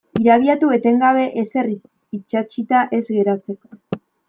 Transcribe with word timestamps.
Irabiatu 0.21 0.69
etengabe 0.77 1.25
ezer 1.43 1.69
itsatsita 2.19 2.83
ez 3.01 3.05
geratzeko. 3.21 4.03